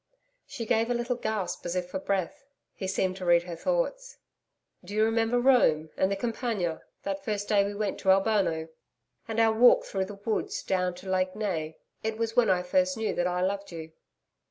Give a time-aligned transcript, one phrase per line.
[0.47, 2.43] She gave a little gasp as if for breath.
[2.73, 4.17] He seemed to read her thoughts.
[4.83, 8.69] 'Do you remember Rome and the Campagna, that first day we went to Albano?
[9.27, 11.75] And our walk through the woods down to Lake Nei?
[12.01, 13.91] It was then I first knew that I loved you.'